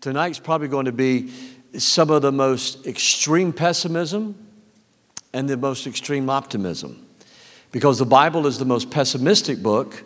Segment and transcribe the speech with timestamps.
[0.00, 1.32] tonight's probably going to be
[1.78, 4.34] some of the most extreme pessimism
[5.32, 7.06] and the most extreme optimism.
[7.72, 10.04] Because the Bible is the most pessimistic book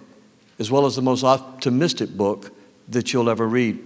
[0.58, 2.52] as well as the most optimistic book
[2.88, 3.78] that you'll ever read.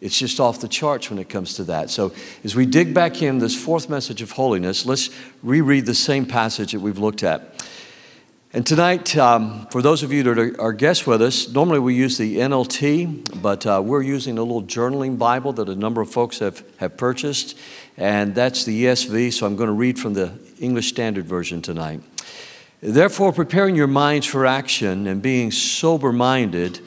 [0.00, 1.90] It's just off the charts when it comes to that.
[1.90, 2.12] So,
[2.44, 5.10] as we dig back in this fourth message of holiness, let's
[5.42, 7.57] reread the same passage that we've looked at.
[8.54, 12.16] And tonight, um, for those of you that are, guests with us, normally we use
[12.16, 16.38] the NLT, but uh, we're using a little journaling Bible that a number of folks
[16.38, 17.58] have, have purchased,
[17.98, 22.00] and that's the ESV, so I'm going to read from the English Standard Version tonight.
[22.80, 26.80] Therefore, preparing your minds for action and being sober minded,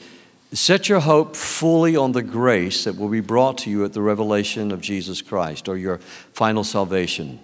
[0.52, 4.02] set your hope fully on the grace that will be brought to you at the
[4.02, 5.98] revelation of Jesus Christ or your
[6.32, 7.38] final salvation.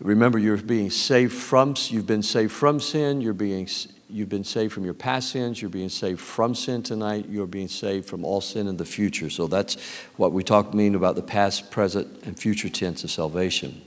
[0.00, 3.68] Remember, you're being saved from, you've been saved from sin, you're being,
[4.08, 7.68] you've been saved from your past sins, you're being saved from sin tonight, you're being
[7.68, 9.28] saved from all sin in the future.
[9.28, 9.76] So that's
[10.16, 13.82] what we talk mean about the past, present, and future tense of salvation.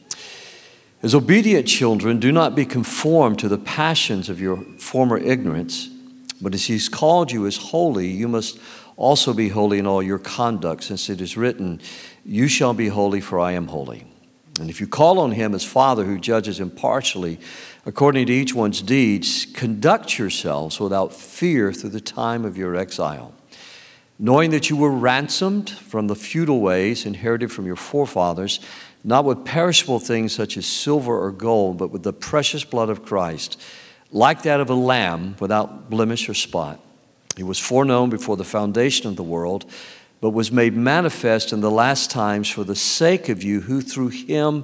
[1.01, 5.89] As obedient children, do not be conformed to the passions of your former ignorance,
[6.39, 8.59] but as He's called you as holy, you must
[8.97, 11.81] also be holy in all your conduct, since it is written,
[12.23, 14.05] You shall be holy, for I am holy.
[14.59, 17.39] And if you call on him as Father who judges impartially
[17.85, 23.33] according to each one's deeds, conduct yourselves without fear through the time of your exile,
[24.19, 28.59] knowing that you were ransomed from the futile ways inherited from your forefathers,
[29.03, 33.03] not with perishable things such as silver or gold, but with the precious blood of
[33.03, 33.59] Christ,
[34.11, 36.79] like that of a lamb without blemish or spot.
[37.35, 39.65] He was foreknown before the foundation of the world
[40.23, 44.07] but was made manifest in the last times for the sake of you who through
[44.07, 44.63] him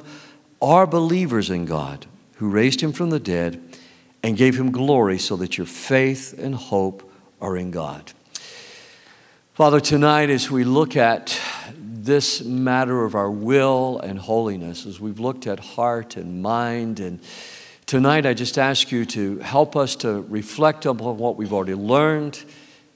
[0.62, 3.62] are believers in God, who raised him from the dead
[4.24, 8.14] and gave him glory so that your faith and hope are in God.
[9.54, 11.38] Father, tonight as we look at
[11.78, 17.20] this matter of our will and holiness, as we've looked at heart and mind, and
[17.86, 22.46] tonight I just ask you to help us to reflect upon what we've already learned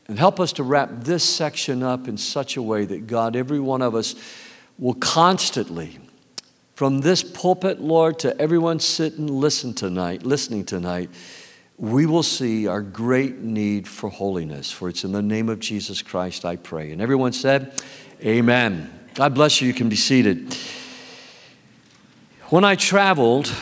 [0.07, 3.59] and help us to wrap this section up in such a way that God, every
[3.59, 4.15] one of us,
[4.77, 5.99] will constantly,
[6.75, 11.09] from this pulpit, Lord, to everyone sitting listen tonight, listening tonight,
[11.77, 14.71] we will see our great need for holiness.
[14.71, 16.91] For it's in the name of Jesus Christ I pray.
[16.91, 17.73] And everyone said,
[18.21, 18.99] Amen.
[19.15, 19.67] God bless you.
[19.67, 20.55] You can be seated.
[22.49, 23.53] When I traveled,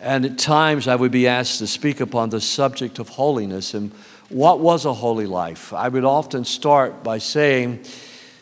[0.00, 3.92] and at times I would be asked to speak upon the subject of holiness, and
[4.28, 5.72] what was a holy life?
[5.72, 7.84] I would often start by saying,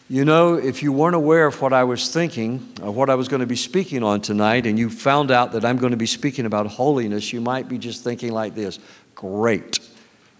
[0.09, 3.29] you know, if you weren't aware of what I was thinking, or what I was
[3.29, 6.07] going to be speaking on tonight, and you found out that I'm going to be
[6.07, 8.79] speaking about holiness, you might be just thinking like this
[9.15, 9.81] Great.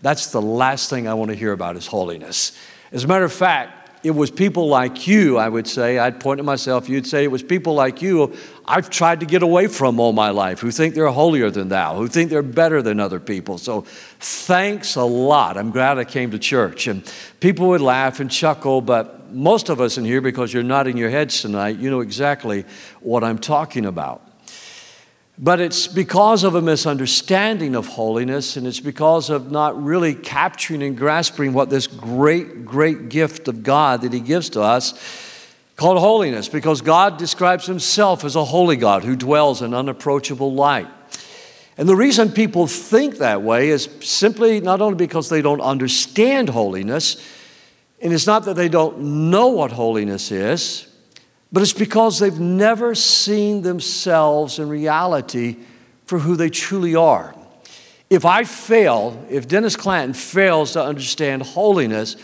[0.03, 2.57] That's the last thing I want to hear about is holiness.
[2.93, 6.39] As a matter of fact, it was people like you, I would say, I'd point
[6.39, 8.35] at myself, you'd say it was people like you
[8.69, 11.97] I've tried to get away from all my life who think they're holier than thou,
[11.97, 13.59] who think they're better than other people.
[13.59, 13.83] So
[14.19, 15.57] thanks a lot.
[15.57, 16.89] I'm glad I came to church.
[16.89, 17.05] And
[17.39, 21.11] people would laugh and chuckle, but most of us in here, because you're nodding your
[21.11, 22.65] heads tonight, you know exactly
[23.01, 24.26] what I'm talking about.
[25.39, 30.83] But it's because of a misunderstanding of holiness, and it's because of not really capturing
[30.83, 34.95] and grasping what this great, great gift of God that He gives to us
[35.77, 40.89] called holiness, because God describes Himself as a holy God who dwells in unapproachable light.
[41.77, 46.49] And the reason people think that way is simply not only because they don't understand
[46.49, 47.23] holiness,
[48.01, 50.87] and it's not that they don't know what holiness is,
[51.53, 55.57] but it's because they've never seen themselves in reality
[56.05, 57.35] for who they truly are.
[58.09, 62.17] If I fail, if Dennis Clanton fails to understand holiness,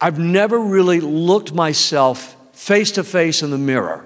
[0.00, 4.04] I've never really looked myself face to face in the mirror.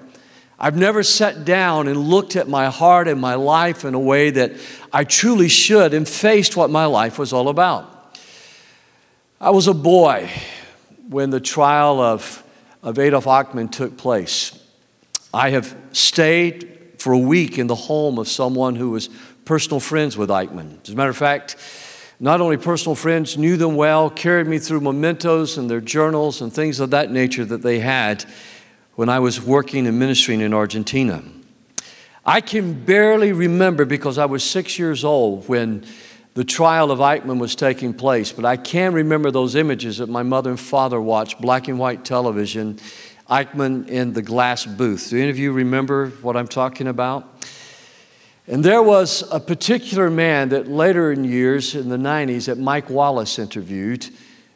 [0.59, 4.29] I've never sat down and looked at my heart and my life in a way
[4.29, 4.53] that
[4.93, 7.87] I truly should and faced what my life was all about.
[9.39, 10.29] I was a boy
[11.09, 12.43] when the trial of,
[12.83, 14.60] of Adolf Eichmann took place.
[15.33, 19.09] I have stayed for a week in the home of someone who was
[19.45, 20.81] personal friends with Eichmann.
[20.83, 21.55] As a matter of fact,
[22.19, 26.53] not only personal friends, knew them well, carried me through mementos and their journals and
[26.53, 28.25] things of that nature that they had
[28.95, 31.23] when I was working and ministering in Argentina.
[32.23, 35.85] I can barely remember because I was six years old when
[36.33, 40.23] the trial of Eichmann was taking place, but I can remember those images that my
[40.23, 42.79] mother and father watched, black and white television,
[43.31, 45.09] Eichmann in the glass booth.
[45.09, 47.45] Do any of you remember what I'm talking about?
[48.45, 52.89] And there was a particular man that later in years, in the 90s, that Mike
[52.89, 54.09] Wallace interviewed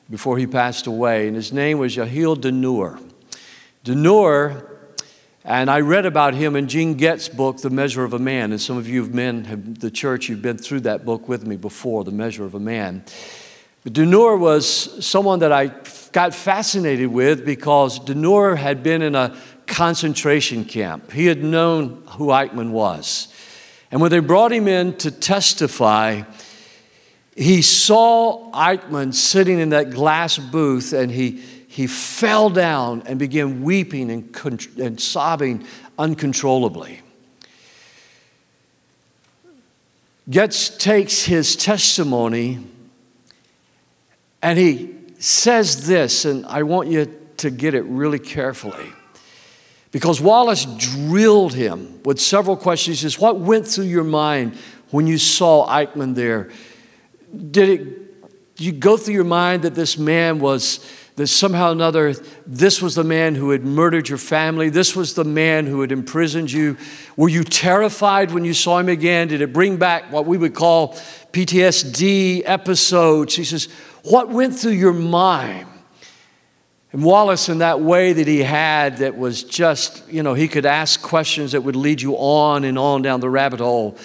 [0.09, 3.01] before he passed away, and his name was Yahil Danur.
[3.85, 4.69] Denor,
[5.45, 8.51] and I read about him in Gene Getz' book, The Measure of a Man.
[8.51, 11.55] And some of you men have the church, you've been through that book with me
[11.55, 13.05] before, The Measure of a Man.
[13.85, 15.67] But Denor was someone that I
[16.11, 19.37] got fascinated with because Denor had been in a
[19.67, 21.11] concentration camp.
[21.11, 23.27] He had known who Eichmann was.
[23.91, 26.23] And when they brought him in to testify,
[27.35, 33.61] he saw Eichmann sitting in that glass booth and he, he fell down and began
[33.61, 35.63] weeping and, and sobbing
[35.99, 37.01] uncontrollably.
[40.27, 42.65] Getz takes his testimony
[44.45, 48.93] and he says this, and I want you to get it really carefully.
[49.91, 52.99] Because Wallace drilled him with several questions.
[52.99, 54.55] He says, What went through your mind
[54.91, 56.51] when you saw Eichmann there?
[57.49, 58.05] Did it
[58.57, 60.79] you go through your mind that this man was
[61.15, 62.13] that somehow or another
[62.45, 65.91] this was the man who had murdered your family this was the man who had
[65.91, 66.77] imprisoned you
[67.17, 70.53] were you terrified when you saw him again did it bring back what we would
[70.53, 70.93] call
[71.33, 73.67] ptsd episodes he says
[74.09, 75.67] what went through your mind
[76.95, 80.65] and Wallace, in that way that he had, that was just, you know, he could
[80.65, 83.97] ask questions that would lead you on and on down the rabbit hole.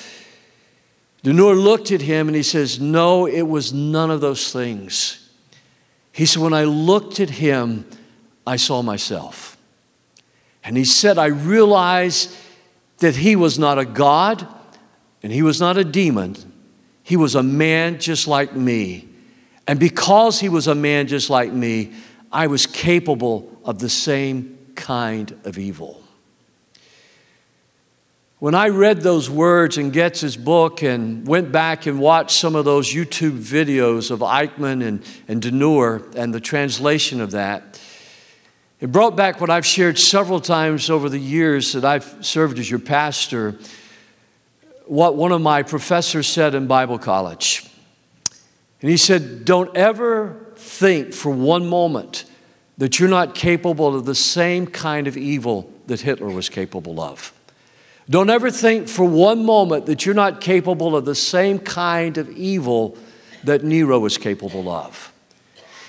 [1.23, 5.31] Denor looked at him and he says, No, it was none of those things.
[6.11, 7.88] He said, When I looked at him,
[8.44, 9.56] I saw myself.
[10.64, 12.35] And he said, I realized
[12.99, 14.49] that he was not a God
[15.23, 16.35] and he was not a demon.
[17.05, 19.09] He was a man just like me.
[19.70, 21.93] And because he was a man just like me,
[22.32, 26.02] I was capable of the same kind of evil.
[28.40, 32.64] When I read those words in Getz's book and went back and watched some of
[32.64, 37.81] those YouTube videos of Eichmann and, and Denor and the translation of that,
[38.81, 42.69] it brought back what I've shared several times over the years that I've served as
[42.69, 43.56] your pastor,
[44.87, 47.69] what one of my professors said in Bible college.
[48.81, 52.25] And he said, Don't ever think for one moment
[52.79, 57.32] that you're not capable of the same kind of evil that Hitler was capable of.
[58.09, 62.31] Don't ever think for one moment that you're not capable of the same kind of
[62.31, 62.97] evil
[63.44, 65.12] that Nero was capable of.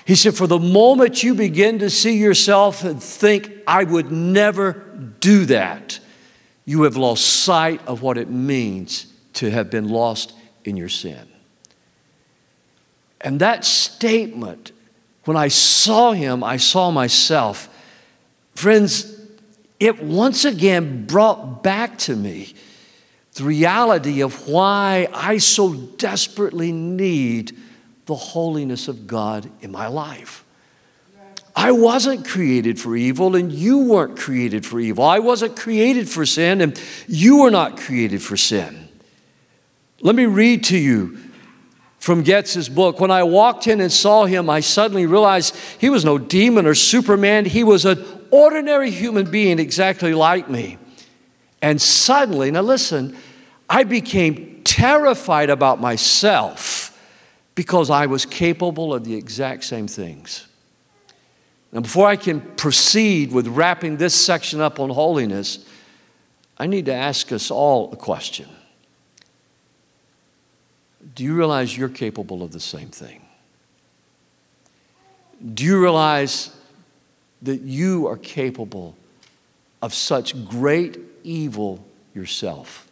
[0.04, 4.72] He said, For the moment you begin to see yourself and think, I would never
[5.20, 5.98] do that,
[6.64, 10.34] you have lost sight of what it means to have been lost
[10.64, 11.31] in your sin.
[13.22, 14.72] And that statement,
[15.24, 17.68] when I saw him, I saw myself.
[18.54, 19.20] Friends,
[19.78, 22.54] it once again brought back to me
[23.34, 27.56] the reality of why I so desperately need
[28.06, 30.44] the holiness of God in my life.
[31.54, 35.04] I wasn't created for evil, and you weren't created for evil.
[35.04, 38.88] I wasn't created for sin, and you were not created for sin.
[40.00, 41.18] Let me read to you
[42.02, 42.98] from Getz's book.
[42.98, 46.74] When I walked in and saw him, I suddenly realized he was no demon or
[46.74, 47.44] Superman.
[47.44, 50.78] He was an ordinary human being exactly like me.
[51.62, 53.16] And suddenly, now listen,
[53.70, 57.00] I became terrified about myself
[57.54, 60.48] because I was capable of the exact same things.
[61.70, 65.64] Now, before I can proceed with wrapping this section up on holiness,
[66.58, 68.48] I need to ask us all a question.
[71.14, 73.20] Do you realize you're capable of the same thing?
[75.54, 76.54] Do you realize
[77.42, 78.96] that you are capable
[79.82, 82.88] of such great evil yourself?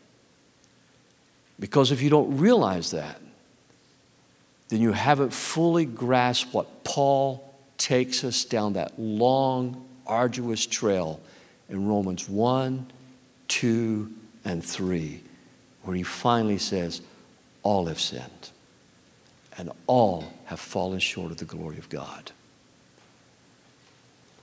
[1.58, 3.20] Because if you don't realize that,
[4.68, 11.20] then you haven't fully grasped what Paul takes us down that long, arduous trail
[11.68, 12.90] in Romans 1,
[13.48, 14.12] 2,
[14.44, 15.22] and 3,
[15.82, 17.02] where he finally says,
[17.62, 18.50] all have sinned,
[19.56, 22.32] and all have fallen short of the glory of God.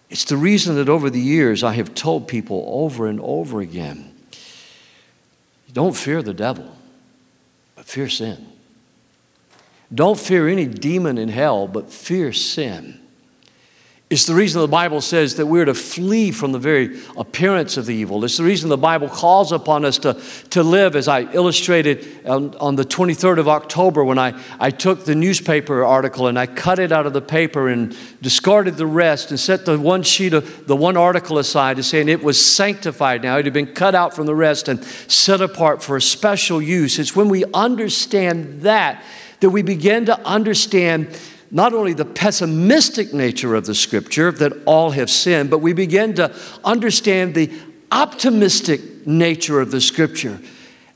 [0.10, 4.14] It's the reason that over the years I have told people over and over again
[5.74, 6.76] don't fear the devil,
[7.76, 8.48] but fear sin.
[9.94, 13.00] Don't fear any demon in hell, but fear sin.
[14.10, 17.86] It's the reason the Bible says that we're to flee from the very appearance of
[17.86, 18.24] the evil.
[18.24, 20.14] It's the reason the Bible calls upon us to,
[20.52, 25.04] to live, as I illustrated on, on the 23rd of October when I, I took
[25.04, 29.32] the newspaper article and I cut it out of the paper and discarded the rest
[29.32, 33.38] and set the one sheet of the one article aside saying it was sanctified now.
[33.38, 36.98] It had been cut out from the rest and set apart for a special use.
[36.98, 39.04] It's when we understand that
[39.40, 41.10] that we begin to understand
[41.52, 46.14] not only the pessimistic nature of the scripture that all have sinned, but we begin
[46.16, 47.52] to understand the
[47.92, 50.40] optimistic nature of the scripture.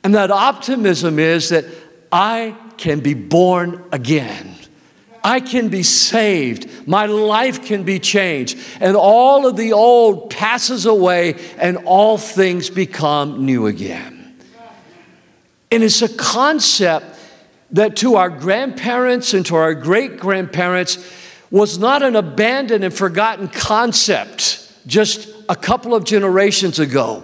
[0.03, 1.65] And that optimism is that
[2.11, 4.55] I can be born again.
[5.23, 6.87] I can be saved.
[6.87, 8.57] My life can be changed.
[8.79, 14.35] And all of the old passes away and all things become new again.
[15.71, 17.10] And it's a concept
[17.71, 20.97] that to our grandparents and to our great grandparents
[21.49, 27.23] was not an abandoned and forgotten concept just a couple of generations ago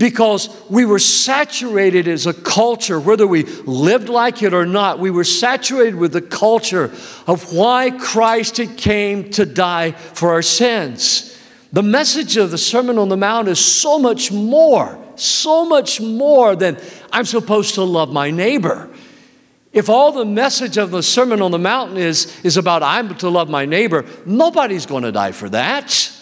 [0.00, 5.10] because we were saturated as a culture, whether we lived like it or not, we
[5.10, 6.84] were saturated with the culture
[7.26, 11.38] of why Christ had came to die for our sins.
[11.74, 16.56] The message of the Sermon on the Mount is so much more, so much more
[16.56, 16.78] than
[17.12, 18.88] I'm supposed to love my neighbor.
[19.72, 23.28] If all the message of the Sermon on the Mountain is, is about I'm to
[23.28, 26.12] love my neighbor, nobody's going to die for that.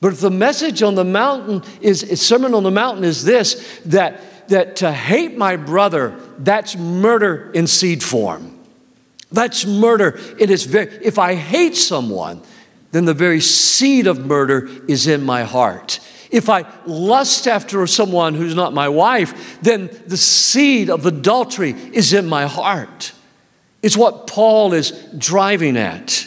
[0.00, 4.20] But if the message on the mountain is, Sermon on the Mountain is this that,
[4.48, 8.58] that to hate my brother, that's murder in seed form.
[9.32, 10.18] That's murder.
[10.38, 12.42] It is very, if I hate someone,
[12.92, 16.00] then the very seed of murder is in my heart.
[16.30, 22.12] If I lust after someone who's not my wife, then the seed of adultery is
[22.12, 23.12] in my heart.
[23.82, 26.26] It's what Paul is driving at.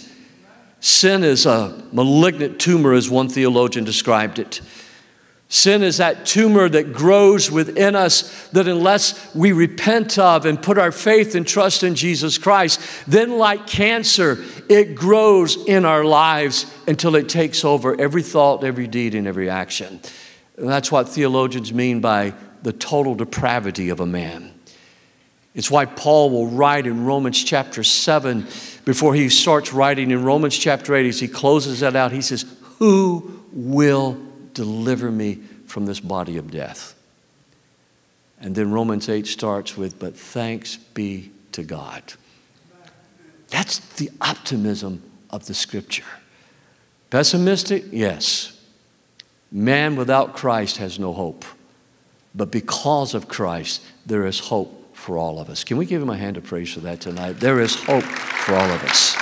[0.79, 4.61] Sin is a malignant tumor, as one theologian described it.
[5.53, 10.77] Sin is that tumor that grows within us that, unless we repent of and put
[10.77, 16.73] our faith and trust in Jesus Christ, then, like cancer, it grows in our lives
[16.87, 19.99] until it takes over every thought, every deed, and every action.
[20.55, 24.53] And that's what theologians mean by the total depravity of a man.
[25.53, 28.47] It's why Paul will write in Romans chapter 7
[28.85, 32.45] before he starts writing in Romans chapter 8, as he closes that out, he says,
[32.79, 36.95] Who will deliver me from this body of death?
[38.39, 42.01] And then Romans 8 starts with, But thanks be to God.
[43.49, 46.05] That's the optimism of the scripture.
[47.09, 47.85] Pessimistic?
[47.91, 48.57] Yes.
[49.51, 51.45] Man without Christ has no hope.
[52.33, 55.63] But because of Christ, there is hope for all of us.
[55.63, 57.33] Can we give him a hand of praise for that tonight?
[57.33, 59.17] There is hope for all of us.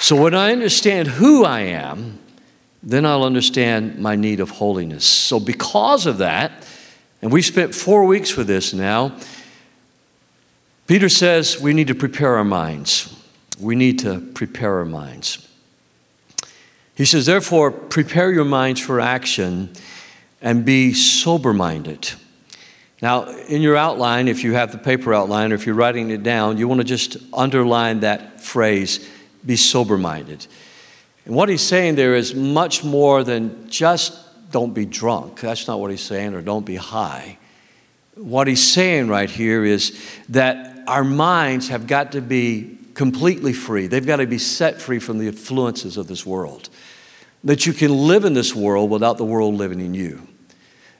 [0.00, 2.18] So when I understand who I am,
[2.82, 5.04] then I'll understand my need of holiness.
[5.04, 6.66] So because of that,
[7.20, 9.16] and we spent four weeks with this now,
[10.86, 13.14] Peter says we need to prepare our minds.
[13.60, 15.46] We need to prepare our minds.
[16.94, 19.70] He says, therefore, prepare your minds for action
[20.40, 22.10] and be sober minded.
[23.00, 26.24] Now, in your outline, if you have the paper outline or if you're writing it
[26.24, 29.08] down, you want to just underline that phrase
[29.46, 30.46] be sober minded.
[31.28, 34.18] And what he's saying there is much more than just
[34.50, 35.40] don't be drunk.
[35.40, 37.36] That's not what he's saying, or don't be high.
[38.14, 43.88] What he's saying right here is that our minds have got to be completely free,
[43.88, 46.70] they've got to be set free from the influences of this world.
[47.44, 50.26] That you can live in this world without the world living in you.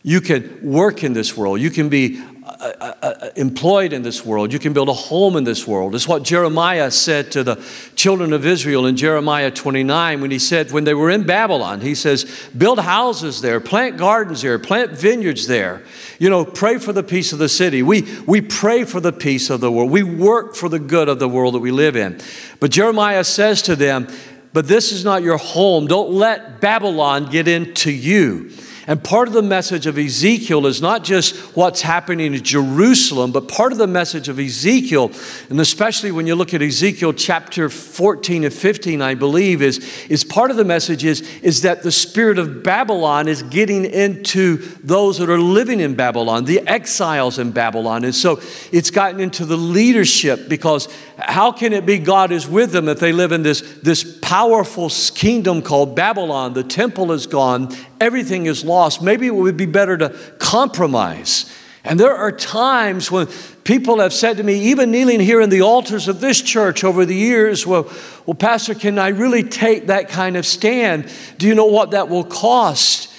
[0.02, 1.58] You can work in this world.
[1.58, 2.22] You can be
[2.60, 4.52] uh, uh, uh, employed in this world.
[4.52, 5.94] You can build a home in this world.
[5.94, 10.72] It's what Jeremiah said to the children of Israel in Jeremiah 29 when he said,
[10.72, 12.24] when they were in Babylon, he says,
[12.56, 15.84] build houses there, plant gardens there, plant vineyards there.
[16.18, 17.82] You know, pray for the peace of the city.
[17.82, 19.90] We, we pray for the peace of the world.
[19.92, 22.20] We work for the good of the world that we live in.
[22.58, 24.08] But Jeremiah says to them,
[24.52, 25.86] but this is not your home.
[25.86, 28.50] Don't let Babylon get into you.
[28.88, 33.46] And part of the message of Ezekiel is not just what's happening in Jerusalem, but
[33.46, 35.12] part of the message of Ezekiel,
[35.50, 39.78] and especially when you look at Ezekiel chapter 14 and 15, I believe, is,
[40.08, 44.56] is part of the message is, is that the spirit of Babylon is getting into
[44.82, 48.04] those that are living in Babylon, the exiles in Babylon.
[48.04, 48.40] And so
[48.72, 53.00] it's gotten into the leadership because how can it be God is with them if
[53.00, 56.54] they live in this, this powerful kingdom called Babylon?
[56.54, 59.02] The temple is gone, everything is lost.
[59.02, 61.52] Maybe it would be better to compromise.
[61.84, 63.28] And there are times when
[63.64, 67.06] people have said to me, even kneeling here in the altars of this church over
[67.06, 67.90] the years, well,
[68.26, 71.10] well, Pastor, can I really take that kind of stand?
[71.38, 73.12] Do you know what that will cost?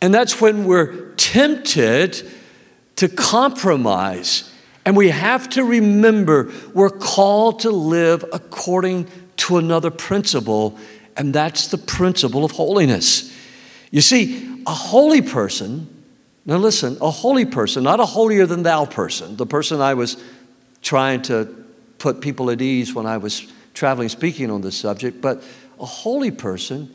[0.00, 2.30] And that's when we're tempted
[2.96, 4.50] to compromise.
[4.84, 10.78] And we have to remember we're called to live according to another principle,
[11.16, 13.35] and that's the principle of holiness.
[13.90, 16.04] You see, a holy person,
[16.44, 20.22] now listen, a holy person, not a holier than thou person, the person I was
[20.82, 21.64] trying to
[21.98, 25.42] put people at ease when I was traveling speaking on this subject, but
[25.78, 26.94] a holy person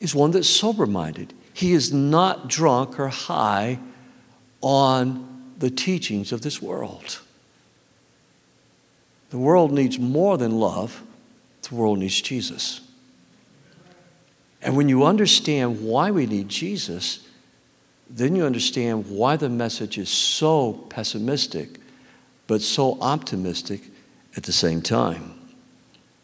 [0.00, 1.32] is one that's sober minded.
[1.52, 3.78] He is not drunk or high
[4.60, 7.20] on the teachings of this world.
[9.30, 11.02] The world needs more than love,
[11.68, 12.80] the world needs Jesus.
[14.62, 17.26] And when you understand why we need Jesus,
[18.08, 21.80] then you understand why the message is so pessimistic,
[22.46, 23.82] but so optimistic
[24.36, 25.36] at the same time.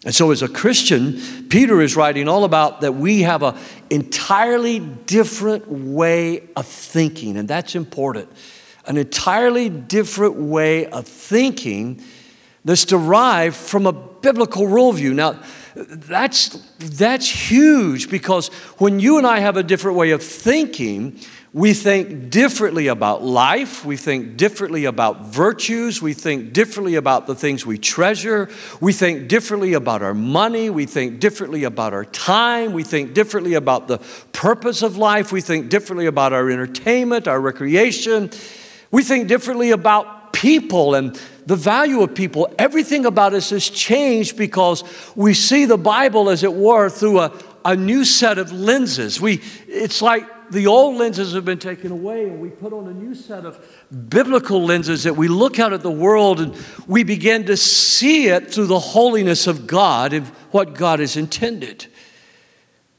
[0.05, 3.57] And so, as a Christian, Peter is writing all about that we have an
[3.91, 8.29] entirely different way of thinking, and that's important.
[8.87, 12.01] An entirely different way of thinking
[12.65, 15.15] that's derived from a biblical worldview.
[15.15, 15.43] Now,
[15.77, 21.21] that's, that's huge because when you and I have a different way of thinking,
[21.53, 23.85] we think differently about life.
[23.85, 26.01] We think differently about virtues.
[26.01, 28.49] We think differently about the things we treasure.
[28.81, 30.71] We think differently about our money.
[30.71, 32.73] We think differently about our time.
[32.73, 33.99] We think differently about the
[34.33, 35.31] purpose of life.
[35.31, 38.31] We think differently about our entertainment, our recreation.
[38.91, 42.53] We think differently about people and the value of people.
[42.59, 44.85] Everything about us has changed because
[45.17, 47.33] we see the Bible, as it were, through a,
[47.65, 49.19] a new set of lenses.
[49.19, 52.93] We, it's like the old lenses have been taken away and we put on a
[52.93, 53.59] new set of
[54.11, 56.55] biblical lenses that we look out at the world and
[56.87, 61.87] we begin to see it through the holiness of God and what God has intended.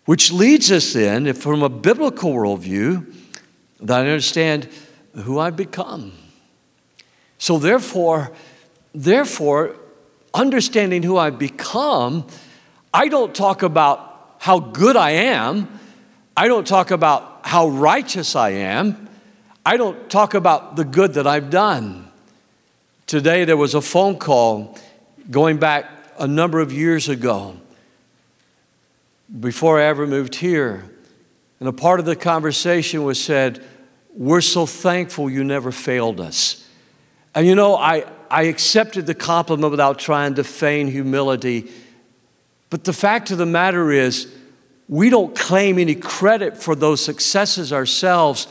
[0.05, 3.13] Which leads us then, from a biblical worldview,
[3.81, 4.67] that I understand
[5.13, 6.13] who I've become.
[7.37, 8.31] So therefore,
[8.93, 9.75] therefore,
[10.33, 12.27] understanding who I've become,
[12.93, 15.79] I don't talk about how good I am.
[16.35, 19.09] I don't talk about how righteous I am.
[19.65, 22.09] I don't talk about the good that I've done.
[23.05, 24.77] Today there was a phone call
[25.29, 25.85] going back
[26.19, 27.57] a number of years ago,
[29.39, 30.89] before I ever moved here.
[31.59, 33.63] And a part of the conversation was said,
[34.13, 36.66] We're so thankful you never failed us.
[37.37, 41.69] And you know, I, I accepted the compliment without trying to feign humility.
[42.71, 44.33] But the fact of the matter is,
[44.89, 48.47] we don't claim any credit for those successes ourselves.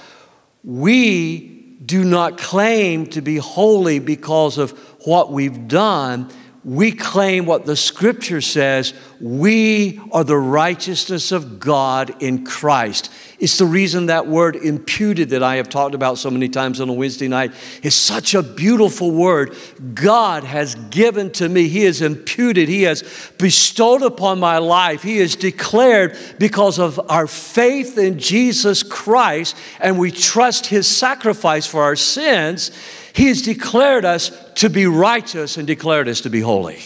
[0.63, 4.71] We do not claim to be holy because of
[5.05, 6.31] what we've done
[6.67, 13.13] we claim what the scripture says we are the righteousness of God in Christ.
[13.39, 16.89] It's the reason that word imputed that I have talked about so many times on
[16.89, 19.55] a Wednesday night is such a beautiful word.
[19.93, 23.03] God has given to me, He has imputed, He has
[23.37, 29.99] bestowed upon my life, He has declared because of our faith in Jesus Christ and
[29.99, 32.71] we trust His sacrifice for our sins.
[33.13, 36.81] He has declared us to be righteous and declared us to be holy.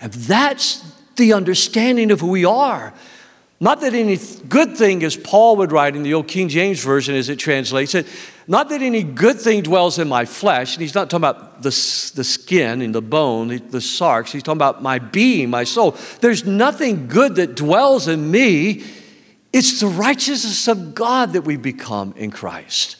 [0.00, 0.84] And that's
[1.16, 2.92] the understanding of who we are.
[3.60, 4.16] Not that any
[4.48, 7.94] good thing, as Paul would write in the old King James Version as it translates
[7.96, 8.06] it,
[8.46, 10.74] not that any good thing dwells in my flesh.
[10.74, 11.70] And he's not talking about the,
[12.14, 14.30] the skin and the bone, the, the sarx.
[14.30, 15.96] He's talking about my being, my soul.
[16.20, 18.84] There's nothing good that dwells in me.
[19.52, 22.96] It's the righteousness of God that we become in Christ.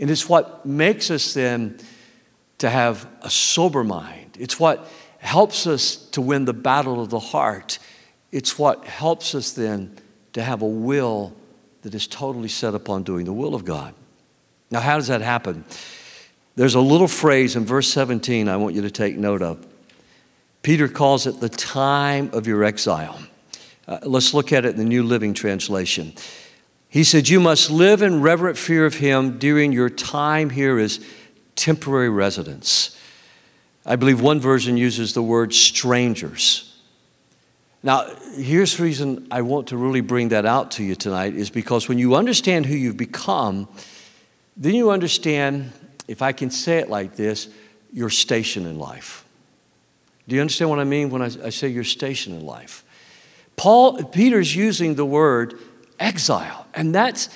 [0.00, 1.78] And it's what makes us then
[2.58, 4.36] to have a sober mind.
[4.38, 4.86] It's what
[5.18, 7.78] helps us to win the battle of the heart.
[8.32, 9.96] It's what helps us then
[10.32, 11.34] to have a will
[11.82, 13.94] that is totally set upon doing the will of God.
[14.70, 15.64] Now, how does that happen?
[16.56, 19.66] There's a little phrase in verse 17 I want you to take note of.
[20.62, 23.18] Peter calls it the time of your exile.
[23.88, 26.12] Uh, let's look at it in the New Living Translation.
[26.88, 31.00] He said, You must live in reverent fear of him during your time here as
[31.56, 32.96] temporary residents.
[33.86, 36.69] I believe one version uses the word strangers.
[37.82, 41.48] Now, here's the reason I want to really bring that out to you tonight is
[41.48, 43.68] because when you understand who you've become,
[44.56, 45.72] then you understand,
[46.06, 47.48] if I can say it like this,
[47.92, 49.24] your station in life.
[50.28, 52.84] Do you understand what I mean when I, I say your station in life?
[53.56, 55.58] Paul, Peter's using the word
[55.98, 56.66] exile.
[56.74, 57.30] And that's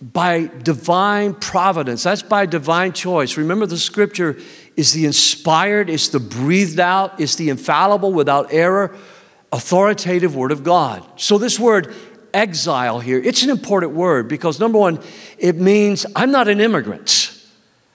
[0.00, 2.02] by divine providence.
[2.02, 3.36] That's by divine choice.
[3.36, 4.36] Remember, the scripture
[4.76, 8.96] is the inspired, it's the breathed out, it's the infallible, without error,
[9.52, 11.04] authoritative word of God.
[11.16, 11.94] So, this word
[12.34, 15.00] exile here, it's an important word because number one,
[15.38, 17.34] it means I'm not an immigrant.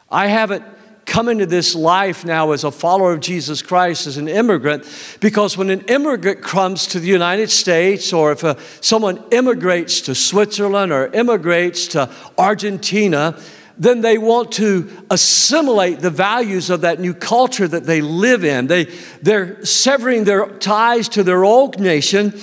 [0.10, 0.64] I haven't
[1.06, 4.86] come into this life now as a follower of Jesus Christ as an immigrant
[5.20, 10.16] because when an immigrant comes to the United States or if a, someone immigrates to
[10.16, 13.40] Switzerland or immigrates to Argentina,
[13.84, 18.68] then they want to assimilate the values of that new culture that they live in.
[18.68, 18.86] They,
[19.22, 22.34] they're severing their ties to their old nation.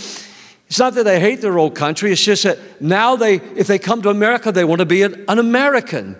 [0.66, 3.78] It's not that they hate their old country, it's just that now they, if they
[3.78, 6.16] come to America, they want to be an, an American.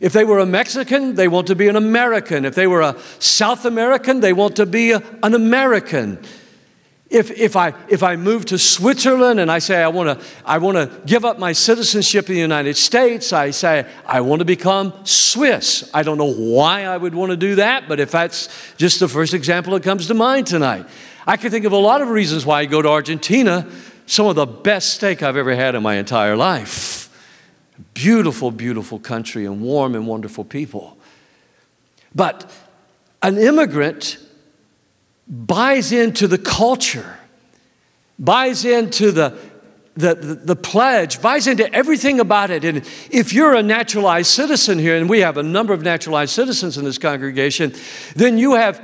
[0.00, 2.44] If they were a Mexican, they want to be an American.
[2.44, 6.18] If they were a South American, they want to be a, an American.
[7.10, 10.58] If, if, I, if I move to Switzerland and I say I want to I
[10.58, 14.44] want to give up my citizenship in the United States, I say I want to
[14.44, 15.90] become Swiss.
[15.94, 19.08] I don't know why I would want to do that, but if that's just the
[19.08, 20.84] first example that comes to mind tonight,
[21.26, 23.66] I can think of a lot of reasons why I go to Argentina.
[24.04, 27.08] Some of the best steak I've ever had in my entire life.
[27.94, 30.98] Beautiful, beautiful country and warm and wonderful people.
[32.14, 32.50] But
[33.22, 34.18] an immigrant
[35.28, 37.18] buys into the culture,
[38.18, 39.38] buys into the,
[39.94, 42.64] the, the, the, pledge, buys into everything about it.
[42.64, 42.78] And
[43.10, 46.84] if you're a naturalized citizen here, and we have a number of naturalized citizens in
[46.84, 47.74] this congregation,
[48.16, 48.80] then you have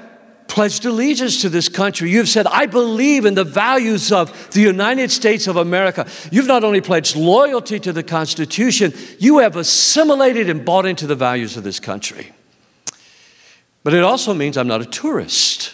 [0.46, 2.10] pledged allegiance to this country.
[2.10, 6.06] You've said, I believe in the values of the United States of America.
[6.30, 11.16] You've not only pledged loyalty to the Constitution, you have assimilated and bought into the
[11.16, 12.32] values of this country.
[13.82, 15.73] But it also means I'm not a tourist.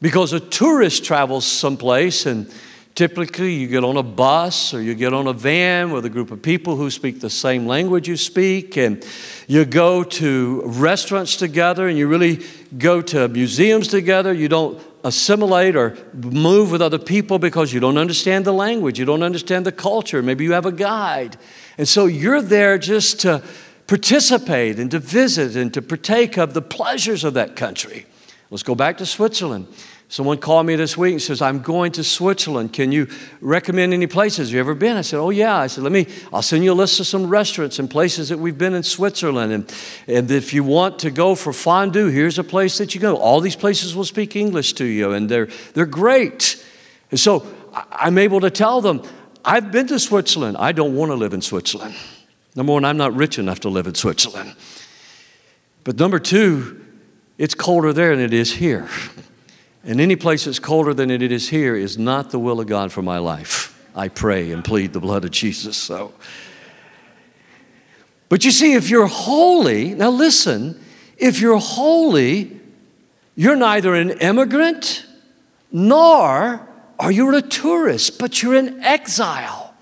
[0.00, 2.50] Because a tourist travels someplace and
[2.94, 6.30] typically you get on a bus or you get on a van with a group
[6.30, 9.06] of people who speak the same language you speak and
[9.46, 12.40] you go to restaurants together and you really
[12.78, 14.32] go to museums together.
[14.32, 19.04] You don't assimilate or move with other people because you don't understand the language, you
[19.04, 20.22] don't understand the culture.
[20.22, 21.36] Maybe you have a guide.
[21.78, 23.42] And so you're there just to
[23.86, 28.06] participate and to visit and to partake of the pleasures of that country.
[28.50, 29.68] Let's go back to Switzerland.
[30.08, 32.72] Someone called me this week and says, I'm going to Switzerland.
[32.72, 33.06] Can you
[33.40, 34.48] recommend any places?
[34.48, 34.96] Have you ever been?
[34.96, 35.56] I said, Oh, yeah.
[35.56, 38.38] I said, Let me, I'll send you a list of some restaurants and places that
[38.40, 39.52] we've been in Switzerland.
[39.52, 39.74] And,
[40.08, 43.16] and if you want to go for fondue, here's a place that you go.
[43.18, 46.64] All these places will speak English to you, and they're, they're great.
[47.12, 47.46] And so
[47.92, 49.02] I'm able to tell them,
[49.44, 50.56] I've been to Switzerland.
[50.56, 51.94] I don't want to live in Switzerland.
[52.56, 54.56] Number one, I'm not rich enough to live in Switzerland.
[55.84, 56.79] But number two,
[57.40, 58.86] it's colder there than it is here.
[59.82, 62.92] And any place that's colder than it is here is not the will of God
[62.92, 63.82] for my life.
[63.96, 65.74] I pray and plead the blood of Jesus.
[65.74, 66.12] So,
[68.28, 70.84] but you see, if you're holy, now listen,
[71.16, 72.60] if you're holy,
[73.34, 75.06] you're neither an immigrant
[75.72, 79.74] nor are you a tourist, but you're in exile.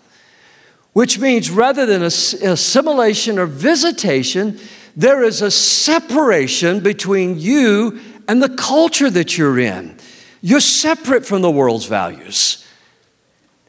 [0.92, 4.60] Which means rather than assimilation or visitation,
[4.98, 9.96] there is a separation between you and the culture that you're in.
[10.42, 12.66] You're separate from the world's values.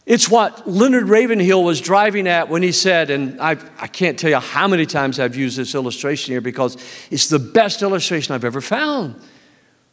[0.08, 4.32] It's what Leonard Ravenhill was driving at when he said, and I, I can't tell
[4.32, 6.78] you how many times I've used this illustration here because
[7.12, 9.13] it's the best illustration I've ever found.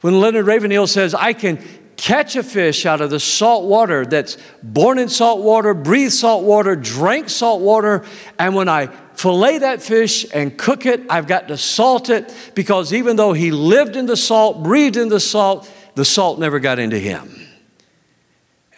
[0.01, 1.62] When Leonard Ravenhill says, I can
[1.96, 6.44] catch a fish out of the salt water that's born in salt water, breathed salt
[6.44, 8.04] water, drank salt water,
[8.38, 11.02] and when I fillet that fish and cook it.
[11.09, 15.09] I've got to salt it because even though he lived in the salt, breathed in
[15.09, 17.32] the salt, the salt never got into him.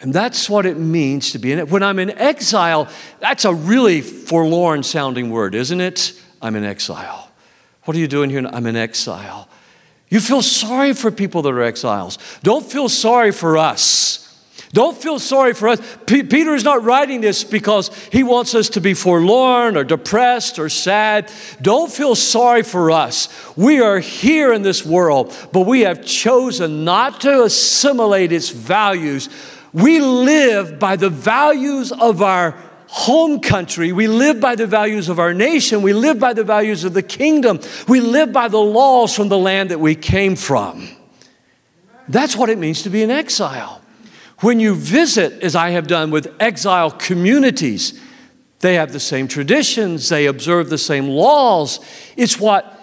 [0.01, 1.69] And that's what it means to be in it.
[1.69, 2.87] When I'm in exile,
[3.19, 6.19] that's a really forlorn sounding word, isn't it?
[6.41, 7.29] I'm in exile.
[7.83, 8.47] What are you doing here?
[8.51, 9.49] I'm in exile.
[10.09, 12.17] You feel sorry for people that are exiles.
[12.41, 14.25] Don't feel sorry for us.
[14.71, 15.79] Don't feel sorry for us.
[16.05, 20.59] P- Peter is not writing this because he wants us to be forlorn or depressed
[20.59, 21.31] or sad.
[21.61, 23.29] Don't feel sorry for us.
[23.57, 29.29] We are here in this world, but we have chosen not to assimilate its values.
[29.73, 32.55] We live by the values of our
[32.91, 33.91] home country.
[33.91, 35.83] We live by the values of our nation.
[35.83, 37.59] We live by the values of the kingdom.
[37.87, 40.89] We live by the laws from the land that we came from.
[42.07, 43.79] That's what it means to be in exile.
[44.39, 48.01] When you visit, as I have done with exile communities,
[48.61, 51.79] they have the same traditions, they observe the same laws.
[52.17, 52.75] It's what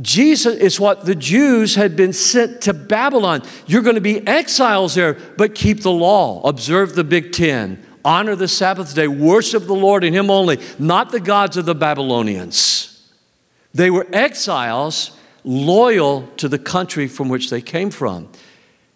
[0.00, 3.42] Jesus, it's what the Jews had been sent to Babylon.
[3.66, 8.36] You're going to be exiles there, but keep the law, observe the Big Ten, honor
[8.36, 13.10] the Sabbath day, worship the Lord and Him only, not the gods of the Babylonians.
[13.72, 15.12] They were exiles
[15.44, 18.28] loyal to the country from which they came from.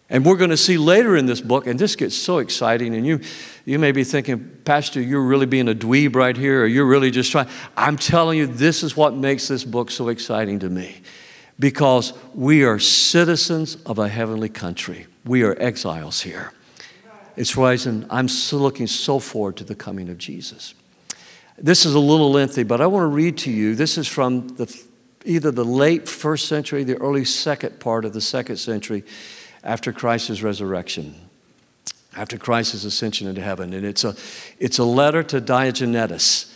[0.09, 3.05] And we're going to see later in this book, and this gets so exciting, and
[3.05, 3.21] you,
[3.65, 7.09] you may be thinking, Pastor, you're really being a dweeb right here, or you're really
[7.09, 7.47] just trying.
[7.75, 11.01] I'm telling you, this is what makes this book so exciting to me.
[11.57, 15.07] Because we are citizens of a heavenly country.
[15.25, 16.51] We are exiles here.
[17.35, 18.05] It's rising.
[18.09, 20.73] I'm so looking so forward to the coming of Jesus.
[21.57, 23.75] This is a little lengthy, but I want to read to you.
[23.75, 24.83] This is from the,
[25.23, 29.03] either the late first century, the early second part of the second century
[29.63, 31.15] after Christ's resurrection,
[32.15, 33.73] after Christ's ascension into heaven.
[33.73, 34.15] And it's a,
[34.59, 36.51] it's a letter to Diogenetus.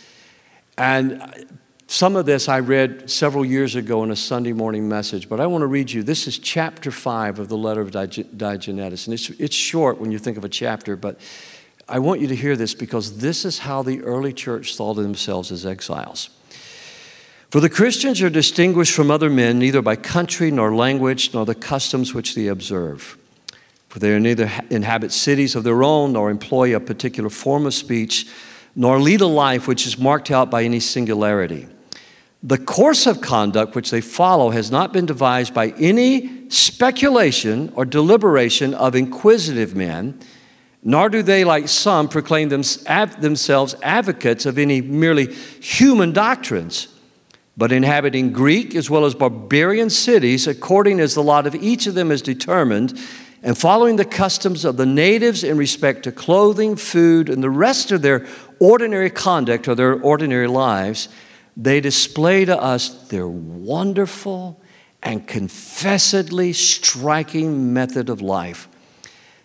[0.76, 1.59] And
[1.90, 5.46] some of this I read several years ago in a Sunday morning message, but I
[5.46, 6.04] want to read you.
[6.04, 9.08] This is chapter five of the letter of Diogenetus.
[9.08, 11.18] And it's, it's short when you think of a chapter, but
[11.88, 15.02] I want you to hear this because this is how the early church thought of
[15.02, 16.30] themselves as exiles.
[17.50, 21.56] For the Christians are distinguished from other men neither by country nor language nor the
[21.56, 23.18] customs which they observe.
[23.88, 28.28] For they neither inhabit cities of their own nor employ a particular form of speech
[28.76, 31.66] nor lead a life which is marked out by any singularity.
[32.42, 37.84] The course of conduct which they follow has not been devised by any speculation or
[37.84, 40.18] deliberation of inquisitive men
[40.82, 42.62] nor do they, like some, proclaim them,
[43.20, 46.88] themselves advocates of any merely human doctrines,
[47.56, 51.94] but inhabiting Greek as well as barbarian cities, according as the lot of each of
[51.94, 52.98] them is determined,
[53.42, 57.92] and following the customs of the natives in respect to clothing, food, and the rest
[57.92, 58.26] of their
[58.58, 61.08] ordinary conduct or their ordinary lives,
[61.56, 64.60] they display to us their wonderful
[65.02, 68.68] and confessedly striking method of life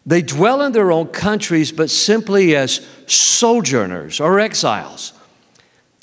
[0.06, 5.14] they dwell in their own countries, but simply as sojourners or exiles.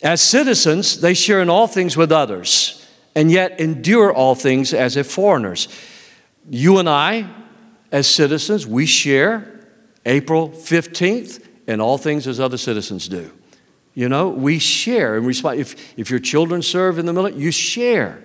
[0.03, 2.85] As citizens, they share in all things with others,
[3.15, 5.69] and yet endure all things as if foreigners.
[6.51, 7.29] You and I,
[7.93, 9.61] as citizens, we share
[10.05, 13.31] April 15th in all things as other citizens do.
[13.95, 15.61] You know, we share and respond.
[15.61, 18.23] If, if your children serve in the military, you share.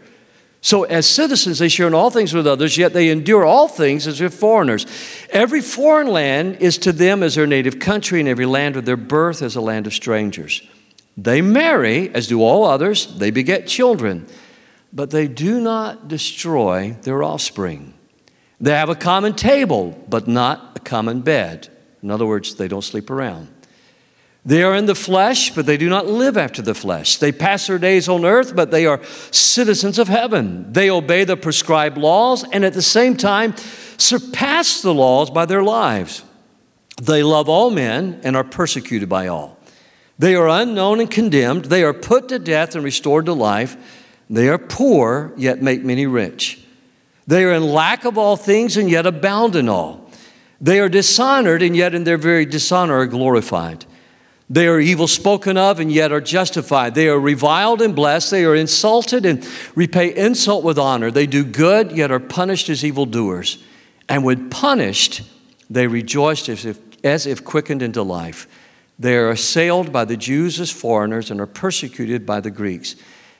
[0.61, 4.07] So, as citizens, they share in all things with others, yet they endure all things
[4.07, 4.85] as if foreigners.
[5.29, 8.97] Every foreign land is to them as their native country, and every land of their
[8.97, 10.61] birth as a land of strangers.
[11.15, 14.27] They marry, as do all others, they beget children,
[14.93, 17.93] but they do not destroy their offspring.
[18.59, 21.69] They have a common table, but not a common bed.
[22.01, 23.47] In other words, they don't sleep around.
[24.47, 27.17] They are in the flesh, but they do not live after the flesh.
[27.17, 30.71] They pass their days on earth, but they are citizens of heaven.
[30.71, 33.55] They obey the prescribed laws and at the same time
[33.97, 36.23] surpass the laws by their lives.
[37.01, 39.57] They love all men and are persecuted by all.
[40.17, 41.65] They are unknown and condemned.
[41.65, 43.75] They are put to death and restored to life.
[44.29, 46.63] They are poor, yet make many rich.
[47.27, 50.09] They are in lack of all things and yet abound in all.
[50.61, 53.85] They are dishonored, and yet in their very dishonor are glorified.
[54.49, 56.95] They are evil spoken of and yet are justified.
[56.95, 58.31] They are reviled and blessed.
[58.31, 61.11] They are insulted and repay insult with honor.
[61.11, 63.61] They do good yet are punished as evildoers.
[64.07, 65.23] And when punished,
[65.69, 68.47] they rejoice as if, as if quickened into life.
[68.97, 72.95] They are assailed by the Jews as foreigners and are persecuted by the Greeks.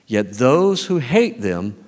[0.08, 1.86] Yet those who hate them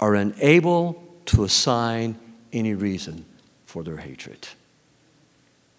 [0.00, 2.18] are unable to assign
[2.52, 3.26] any reason
[3.64, 4.48] for their hatred.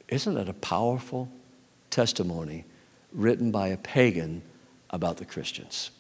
[0.08, 1.28] Isn't that a powerful
[1.90, 2.66] testimony
[3.14, 4.42] written by a pagan
[4.90, 5.92] about the Christians.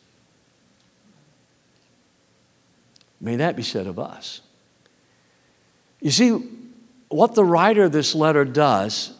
[3.21, 4.41] May that be said of us.
[6.01, 6.31] You see,
[7.07, 9.13] what the writer of this letter does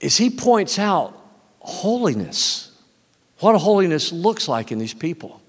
[0.00, 1.20] is he points out
[1.58, 2.70] holiness,
[3.40, 5.40] what holiness looks like in these people.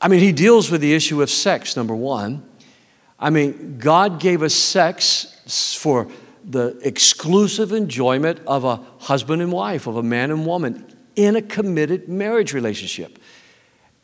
[0.00, 2.42] I mean, he deals with the issue of sex, number one.
[3.18, 6.08] I mean, God gave us sex for
[6.44, 11.42] the exclusive enjoyment of a husband and wife, of a man and woman in a
[11.42, 13.18] committed marriage relationship.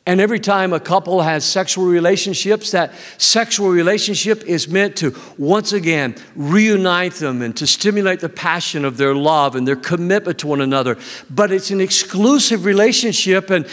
[0.07, 5.75] And every time a couple has sexual relationships, that sexual relationship is meant to once
[5.75, 10.47] again reunite them and to stimulate the passion of their love and their commitment to
[10.47, 10.97] one another.
[11.29, 13.67] But it's an exclusive relationship, and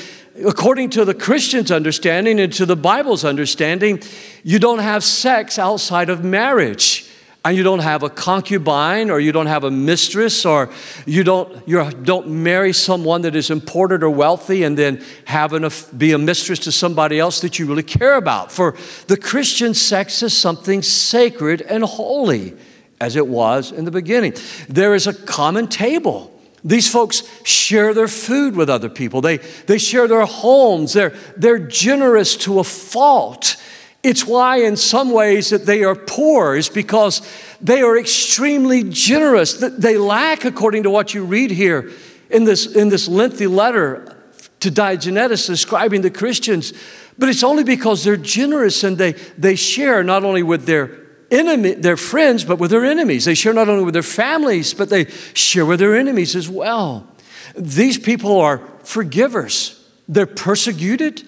[0.45, 4.01] according to the Christian's understanding and to the Bible's understanding,
[4.43, 7.04] you don't have sex outside of marriage
[7.45, 10.71] and you don't have a concubine or you don't have a mistress or
[11.05, 15.71] you don't, you don't marry someone that is important or wealthy and then have a,
[15.95, 18.51] be a mistress to somebody else that you really care about.
[18.51, 22.55] For the Christian sex is something sacred and holy
[22.99, 24.33] as it was in the beginning.
[24.67, 26.31] There is a common table.
[26.63, 29.21] These folks share their food with other people.
[29.21, 30.93] They, they share their homes.
[30.93, 33.57] They're, they're generous to a fault.
[34.05, 37.27] It's why, in some ways, that they are poor, is because
[37.59, 39.53] they are extremely generous.
[39.55, 41.91] They lack, according to what you read here
[42.29, 44.15] in this, in this lengthy letter
[44.59, 46.71] to Diogenetus describing the Christians.
[47.17, 50.91] But it's only because they're generous and they, they share not only with their
[51.31, 53.25] enemy, their friends, but with their enemies.
[53.25, 57.07] They share not only with their families, but they share with their enemies as well.
[57.55, 59.83] These people are forgivers.
[60.07, 61.23] They're persecuted,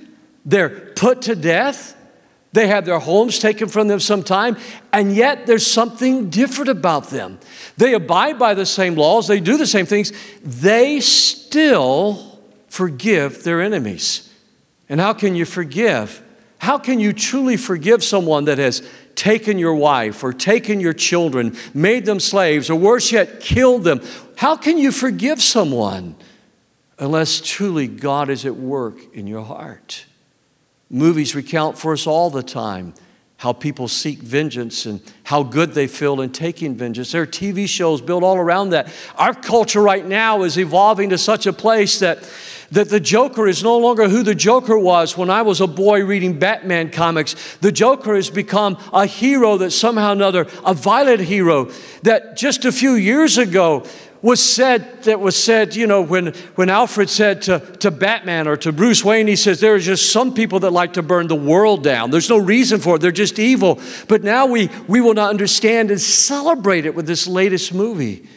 [0.45, 1.96] they're put to death,
[2.53, 4.57] they have their homes taken from them sometime,
[4.93, 7.39] and yet there's something different about them.
[7.77, 13.62] They abide by the same laws, they do the same things, they still forgive their
[13.62, 14.33] enemies.
[14.89, 16.23] And how can you forgive?
[16.60, 21.55] How can you truly forgive someone that has taken your wife or taken your children,
[21.73, 24.01] made them slaves, or worse yet, killed them?
[24.38, 26.15] How can you forgive someone
[26.97, 30.05] unless truly God is at work in your heart?
[30.89, 32.93] Movies recount for us all the time
[33.38, 37.12] how people seek vengeance and how good they feel in taking vengeance.
[37.12, 38.91] There are TV shows built all around that.
[39.15, 42.28] Our culture right now is evolving to such a place that,
[42.71, 46.04] that the Joker is no longer who the Joker was when I was a boy
[46.04, 47.58] reading Batman comics.
[47.58, 51.65] The Joker has become a hero that somehow or another, a violent hero
[52.02, 53.86] that just a few years ago
[54.27, 58.57] was said that was said you know when, when alfred said to, to batman or
[58.57, 61.35] to bruce wayne he says there are just some people that like to burn the
[61.35, 62.11] world down.
[62.11, 62.99] There's no reason for it.
[62.99, 63.79] They're just evil.
[64.07, 68.27] But now we, we will not understand and celebrate it with this latest movie.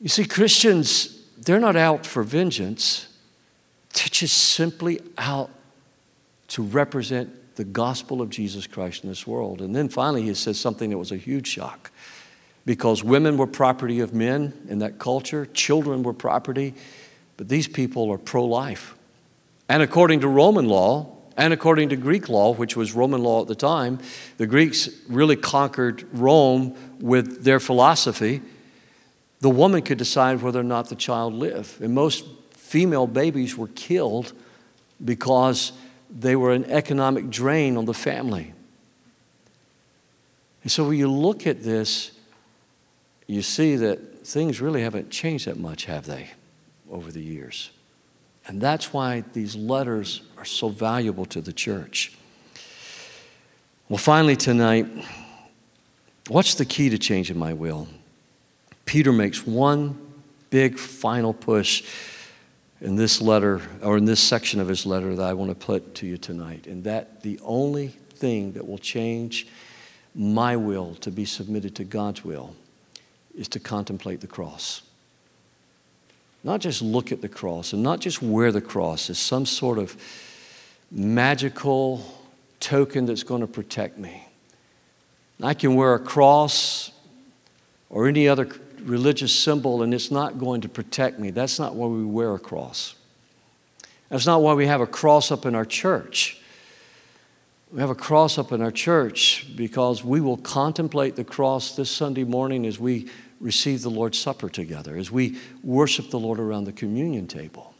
[0.00, 3.08] You see christians they're not out for vengeance.
[3.94, 5.50] They're just simply out
[6.48, 9.60] to represent the gospel of jesus christ in this world.
[9.60, 11.90] And then finally he says something that was a huge shock
[12.68, 16.74] because women were property of men in that culture, children were property,
[17.38, 18.94] but these people are pro life.
[19.70, 23.48] And according to Roman law, and according to Greek law, which was Roman law at
[23.48, 24.00] the time,
[24.36, 28.42] the Greeks really conquered Rome with their philosophy.
[29.40, 31.80] The woman could decide whether or not the child lived.
[31.80, 34.34] And most female babies were killed
[35.02, 35.72] because
[36.10, 38.52] they were an economic drain on the family.
[40.64, 42.10] And so when you look at this,
[43.28, 46.30] you see that things really haven't changed that much, have they,
[46.90, 47.70] over the years?
[48.46, 52.16] And that's why these letters are so valuable to the church.
[53.90, 54.86] Well, finally, tonight,
[56.28, 57.86] what's the key to changing my will?
[58.86, 59.98] Peter makes one
[60.48, 61.84] big final push
[62.80, 65.94] in this letter, or in this section of his letter that I want to put
[65.96, 69.46] to you tonight, and that the only thing that will change
[70.14, 72.54] my will to be submitted to God's will
[73.38, 74.82] is to contemplate the cross.
[76.42, 79.78] Not just look at the cross and not just wear the cross as some sort
[79.78, 79.96] of
[80.90, 82.04] magical
[82.60, 84.26] token that's going to protect me.
[85.42, 86.90] I can wear a cross
[87.90, 88.48] or any other
[88.82, 91.30] religious symbol and it's not going to protect me.
[91.30, 92.94] That's not why we wear a cross.
[94.08, 96.40] That's not why we have a cross up in our church.
[97.70, 101.90] We have a cross up in our church because we will contemplate the cross this
[101.90, 106.64] Sunday morning as we receive the Lord's Supper together, as we worship the Lord around
[106.64, 107.74] the communion table.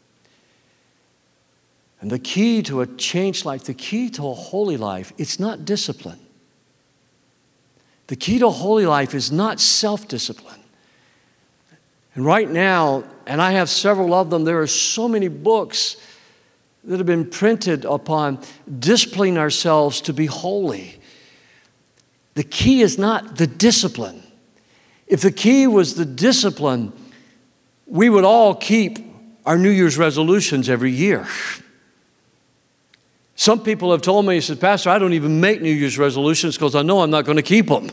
[2.01, 5.65] And the key to a changed life, the key to a holy life, it's not
[5.65, 6.21] discipline.
[8.07, 10.61] The key to a holy life is not self discipline.
[12.15, 15.97] And right now, and I have several of them, there are so many books
[16.85, 18.41] that have been printed upon
[18.79, 20.99] disciplining ourselves to be holy.
[22.35, 24.23] The key is not the discipline.
[25.09, 26.93] If the key was the discipline,
[27.87, 28.99] we would all keep
[29.47, 31.27] our New Year's resolutions every year.
[33.35, 36.57] Some people have told me, he says, Pastor, I don't even make New Year's resolutions
[36.57, 37.89] because I know I'm not going to keep them.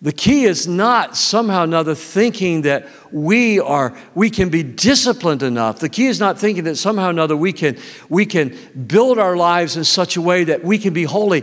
[0.00, 5.80] The key is not somehow another thinking that we are we can be disciplined enough.
[5.80, 7.76] The key is not thinking that somehow another we can
[8.08, 8.56] we can
[8.86, 11.40] build our lives in such a way that we can be holy.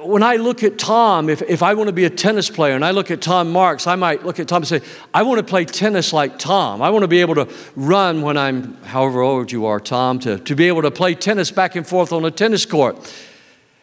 [0.00, 2.84] When I look at Tom, if, if I want to be a tennis player and
[2.84, 4.80] I look at Tom Marks, I might look at Tom and say,
[5.12, 6.80] I want to play tennis like Tom.
[6.80, 10.38] I want to be able to run when I'm however old you are, Tom, to,
[10.38, 13.12] to be able to play tennis back and forth on a tennis court.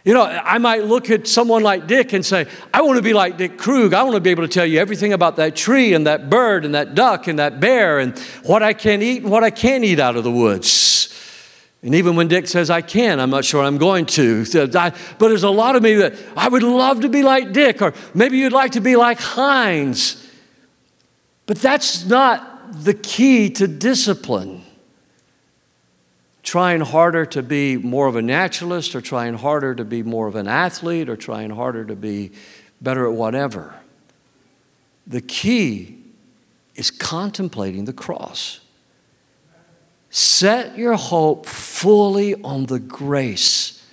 [0.06, 3.14] You know, I might look at someone like Dick and say, I want to be
[3.14, 3.96] like Dick Krug.
[3.96, 6.64] I want to be able to tell you everything about that tree and that bird
[6.64, 9.84] and that duck and that bear and what I can eat and what I can't
[9.84, 11.12] eat out of the woods.
[11.82, 14.46] And even when Dick says I can, I'm not sure I'm going to.
[14.46, 17.94] But there's a lot of me that I would love to be like Dick, or
[18.14, 20.32] maybe you'd like to be like Heinz.
[21.48, 24.65] But that's not the key to discipline
[26.46, 30.36] trying harder to be more of a naturalist or trying harder to be more of
[30.36, 32.32] an athlete or trying harder to be
[32.80, 33.74] better at whatever.
[35.08, 35.98] The key
[36.76, 38.62] is contemplating the cross.
[40.12, 43.84] Set your hope fully on the grace,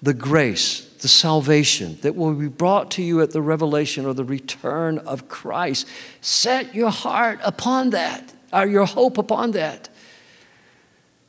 [0.00, 4.24] the grace, the salvation that will be brought to you at the revelation or the
[4.24, 5.86] return of Christ.
[6.20, 8.32] Set your heart upon that.
[8.52, 9.88] or your hope upon that.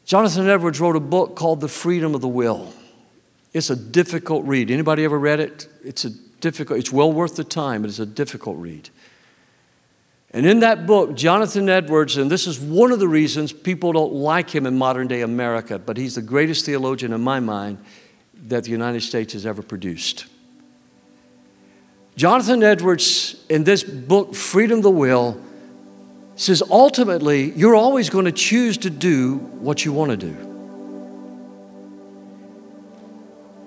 [0.06, 2.72] Jonathan Edwards wrote a book called The Freedom of the Will.
[3.54, 4.70] It's a difficult read.
[4.70, 5.68] Anybody ever read it?
[5.84, 8.90] It's a difficult, it's well worth the time, but it's a difficult read.
[10.30, 14.14] And in that book, Jonathan Edwards, and this is one of the reasons people don't
[14.14, 17.78] like him in modern day America, but he's the greatest theologian in my mind
[18.48, 20.26] that the United States has ever produced.
[22.16, 25.42] Jonathan Edwards, in this book, Freedom of the Will,
[26.36, 30.38] says ultimately, you're always going to choose to do what you want to do.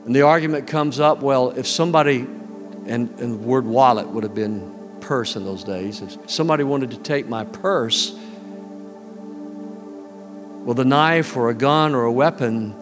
[0.04, 4.34] And the argument comes up well, if somebody, and, and the word wallet would have
[4.34, 6.02] been purse in those days.
[6.02, 8.12] If somebody wanted to take my purse
[10.64, 12.74] with a knife or a gun or a weapon,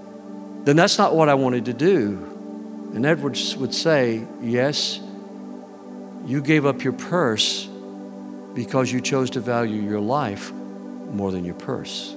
[0.64, 2.90] then that's not what I wanted to do.
[2.94, 5.00] And Edwards would say, Yes,
[6.24, 7.68] you gave up your purse
[8.56, 10.50] because you chose to value your life
[11.12, 12.14] more than your purse.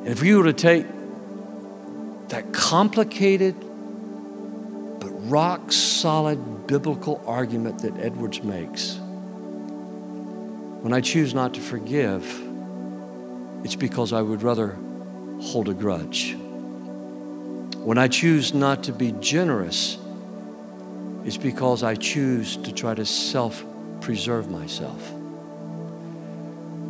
[0.00, 0.86] And if you were to take
[2.28, 3.56] that complicated
[5.00, 8.98] but rock solid biblical argument that Edwards makes.
[10.82, 12.24] When I choose not to forgive,
[13.64, 14.76] it's because I would rather
[15.40, 16.36] hold a grudge.
[17.78, 19.96] When I choose not to be generous,
[21.28, 23.62] it's because I choose to try to self
[24.00, 25.12] preserve myself.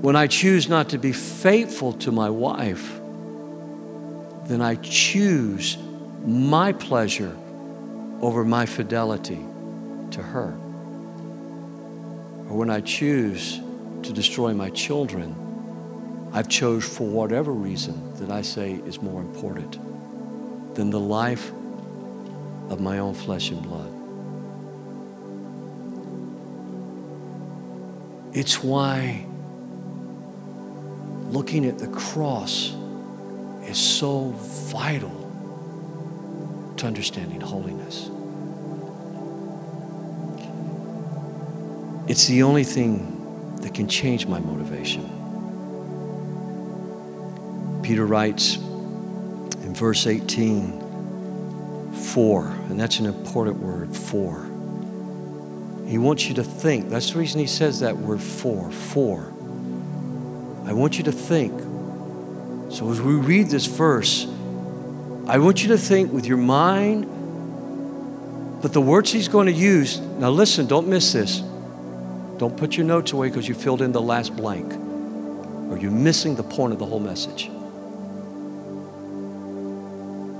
[0.00, 3.00] When I choose not to be faithful to my wife,
[4.44, 5.76] then I choose
[6.24, 7.36] my pleasure
[8.20, 9.44] over my fidelity
[10.12, 10.56] to her.
[12.48, 13.60] Or when I choose
[14.04, 15.34] to destroy my children,
[16.32, 19.80] I've chose for whatever reason that I say is more important
[20.76, 21.50] than the life
[22.70, 23.97] of my own flesh and blood.
[28.38, 29.26] It's why
[31.32, 32.72] looking at the cross
[33.64, 34.30] is so
[34.70, 35.10] vital
[36.76, 38.08] to understanding holiness.
[42.08, 45.02] It's the only thing that can change my motivation.
[47.82, 48.54] Peter writes
[49.64, 54.47] in verse 18, for, and that's an important word, for.
[55.88, 56.90] He wants you to think.
[56.90, 59.32] That's the reason he says that word for, for.
[60.66, 61.58] I want you to think.
[62.70, 64.26] So as we read this verse,
[65.26, 67.06] I want you to think with your mind,
[68.60, 71.38] but the words he's going to use, now listen, don't miss this.
[72.36, 74.70] Don't put your notes away because you filled in the last blank
[75.70, 77.44] or you're missing the point of the whole message.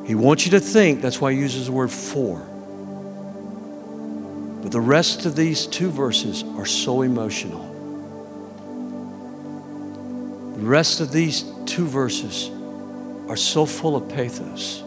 [0.06, 2.46] He wants you to think, that's why he uses the word for.
[4.68, 7.62] But the rest of these two verses are so emotional.
[10.58, 12.50] The rest of these two verses
[13.30, 14.80] are so full of pathos.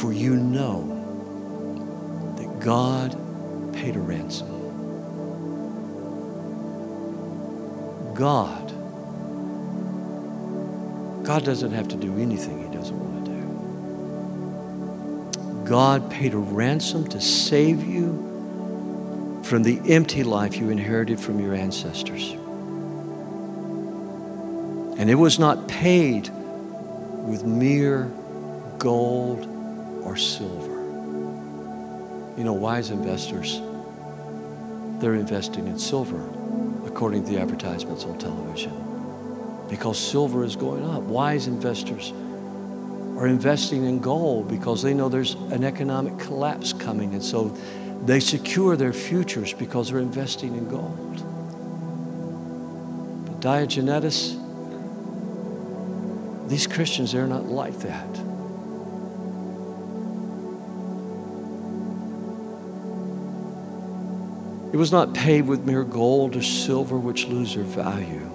[0.00, 0.82] For you know
[2.38, 3.12] that God
[3.72, 4.48] paid a ransom.
[8.14, 8.72] God.
[11.24, 13.15] God doesn't have to do anything He doesn't want.
[15.66, 21.54] God paid a ransom to save you from the empty life you inherited from your
[21.54, 22.32] ancestors.
[24.98, 28.10] And it was not paid with mere
[28.78, 29.46] gold
[30.04, 30.76] or silver.
[32.38, 33.60] You know, wise investors,
[35.00, 36.24] they're investing in silver,
[36.86, 38.72] according to the advertisements on television,
[39.68, 41.02] because silver is going up.
[41.02, 42.12] Wise investors
[43.16, 47.56] are investing in gold because they know there's an economic collapse coming, and so
[48.04, 51.16] they secure their futures because they're investing in gold.
[53.26, 54.42] But Diognetus,
[56.48, 58.20] these Christians, they're not like that.
[64.72, 68.30] It was not paid with mere gold or silver, which lose their value.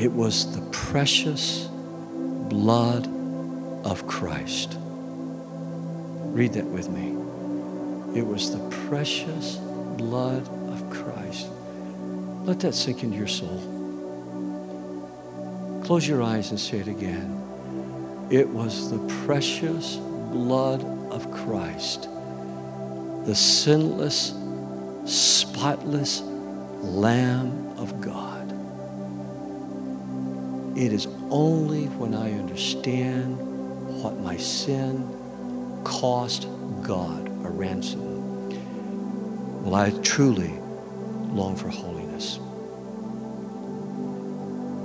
[0.00, 1.69] It was the precious
[2.50, 3.06] blood
[3.86, 4.76] of Christ.
[6.34, 7.10] Read that with me.
[8.18, 9.56] It was the precious
[9.96, 11.48] blood of Christ.
[12.44, 13.62] Let that sink into your soul.
[15.84, 17.36] Close your eyes and say it again.
[18.30, 22.08] It was the precious blood of Christ,
[23.24, 24.34] the sinless,
[25.04, 26.22] spotless
[26.82, 28.50] Lamb of God.
[30.76, 33.38] It is only when I understand
[34.02, 36.48] what my sin cost
[36.82, 38.10] God a ransom
[39.64, 40.54] will I truly
[41.32, 42.38] long for holiness.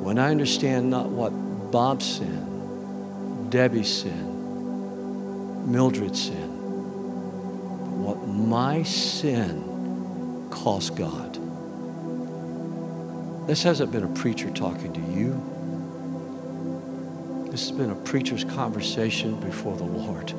[0.04, 1.30] When I understand not what
[1.72, 6.50] Bob's sin, Debbie's sin, Mildred's sin,
[7.82, 11.40] but what my sin cost God.
[13.48, 15.55] This hasn't been a preacher talking to you.
[17.56, 20.30] This has been a preacher's conversation before the Lord.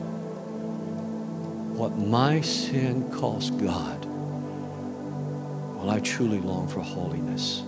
[1.73, 4.05] What my sin cost God,
[5.77, 7.61] well, I truly long for holiness.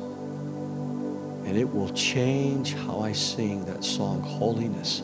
[1.46, 5.01] And it will change how I sing that song, Holiness.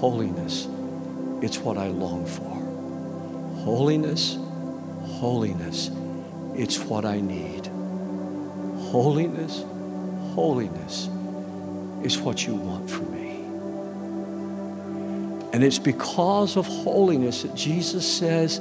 [0.00, 0.66] Holiness.
[1.40, 3.62] It's what I long for.
[3.62, 4.38] Holiness,
[5.20, 5.92] holiness.
[6.56, 7.68] It's what I need.
[8.90, 9.62] Holiness,
[10.34, 11.08] holiness
[12.02, 13.15] is what you want from me.
[15.56, 18.60] And it's because of holiness that Jesus says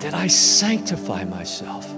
[0.00, 1.88] that I sanctify myself.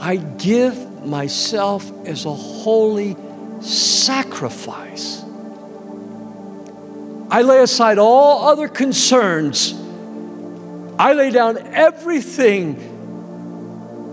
[0.00, 3.16] I give myself as a holy
[3.60, 5.22] sacrifice.
[7.30, 9.72] I lay aside all other concerns.
[10.98, 12.88] I lay down everything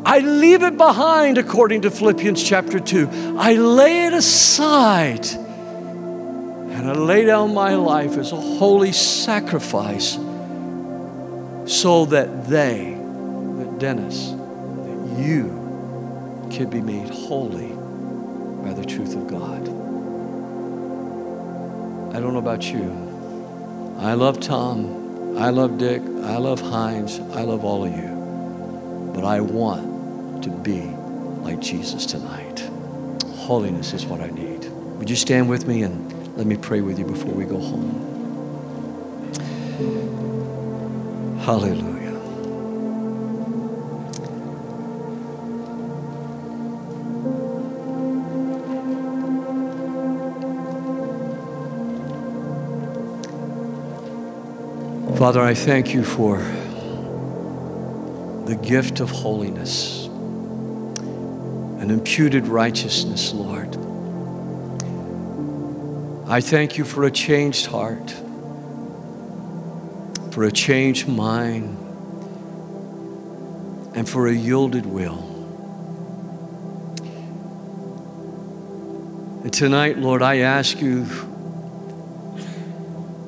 [0.06, 3.38] I leave it behind, according to Philippians chapter 2.
[3.40, 5.28] I lay it aside
[6.80, 10.14] and I lay down my life as a holy sacrifice
[11.66, 17.68] so that they, that Dennis, that you can be made holy
[18.64, 19.68] by the truth of God.
[22.16, 23.98] I don't know about you.
[24.00, 25.38] I love Tom.
[25.38, 26.02] I love Dick.
[26.02, 27.20] I love Heinz.
[27.34, 29.12] I love all of you.
[29.14, 30.84] But I want to be
[31.42, 32.62] like Jesus tonight.
[33.36, 34.64] Holiness is what I need.
[34.98, 38.08] Would you stand with me and let me pray with you before we go home?
[41.42, 42.14] Hallelujah.
[55.18, 56.38] Father, I thank you for
[58.46, 60.06] the gift of holiness,
[61.82, 63.89] an imputed righteousness, Lord.
[66.30, 68.12] I thank you for a changed heart,
[70.32, 71.76] for a changed mind,
[73.96, 75.26] and for a yielded will.
[79.44, 81.08] And tonight, Lord, I ask you,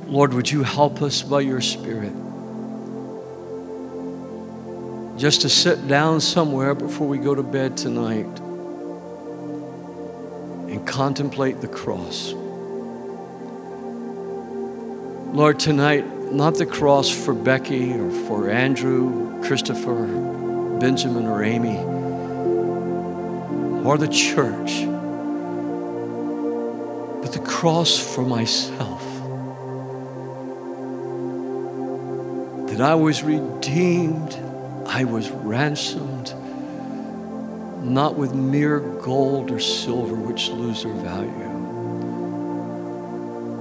[0.05, 2.13] Lord, would you help us by your Spirit?
[5.21, 8.39] just to sit down somewhere before we go to bed tonight
[10.67, 12.33] and contemplate the cross.
[15.33, 20.05] Lord, tonight, not the cross for Becky or for Andrew, Christopher,
[20.77, 21.77] Benjamin, or Amy,
[23.85, 24.83] or the church,
[27.21, 29.01] but the cross for myself.
[32.67, 34.37] That I was redeemed
[34.85, 36.33] I was ransomed
[37.81, 41.29] not with mere gold or silver, which lose their value,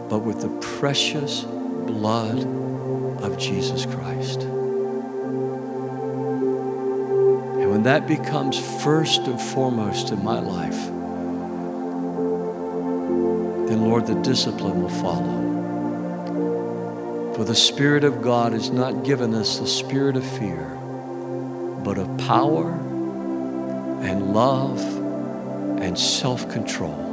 [0.08, 0.48] but with the
[0.78, 1.44] precious
[1.92, 2.38] blood
[3.22, 4.42] of Jesus Christ.
[4.42, 4.60] And
[7.70, 10.86] when that becomes first and foremost in my life,
[13.68, 15.48] then, Lord, the discipline will follow.
[17.34, 20.80] For the Spirit of God has not given us the spirit of fear
[21.82, 22.72] but of power
[24.02, 24.80] and love
[25.80, 27.06] and self control.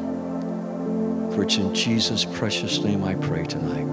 [1.33, 3.87] For it's in Jesus' precious name I pray tonight.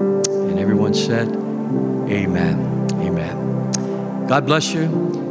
[0.00, 2.88] And everyone said, Amen.
[2.92, 4.26] Amen.
[4.26, 5.29] God bless you.